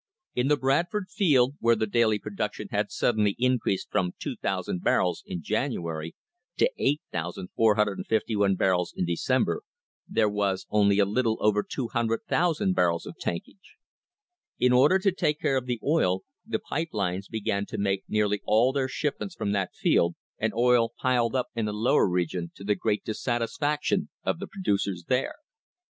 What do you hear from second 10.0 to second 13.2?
there was only a little over 200,000 barrels of